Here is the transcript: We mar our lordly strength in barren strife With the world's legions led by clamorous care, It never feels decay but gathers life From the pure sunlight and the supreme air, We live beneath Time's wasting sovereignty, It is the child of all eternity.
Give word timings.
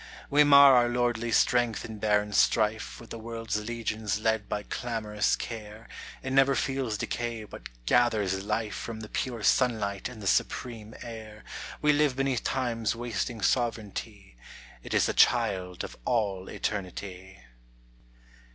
We 0.31 0.43
mar 0.43 0.73
our 0.77 0.89
lordly 0.89 1.31
strength 1.31 1.85
in 1.85 1.99
barren 1.99 2.33
strife 2.33 2.99
With 2.99 3.11
the 3.11 3.19
world's 3.19 3.57
legions 3.67 4.19
led 4.19 4.49
by 4.49 4.63
clamorous 4.63 5.35
care, 5.35 5.87
It 6.23 6.33
never 6.33 6.55
feels 6.55 6.97
decay 6.97 7.43
but 7.43 7.69
gathers 7.85 8.43
life 8.43 8.73
From 8.73 9.01
the 9.01 9.09
pure 9.09 9.43
sunlight 9.43 10.09
and 10.09 10.19
the 10.19 10.25
supreme 10.25 10.95
air, 11.03 11.43
We 11.83 11.93
live 11.93 12.15
beneath 12.15 12.43
Time's 12.43 12.95
wasting 12.95 13.41
sovereignty, 13.43 14.37
It 14.81 14.95
is 14.95 15.05
the 15.05 15.13
child 15.13 15.83
of 15.83 15.95
all 16.03 16.47
eternity. 16.49 17.39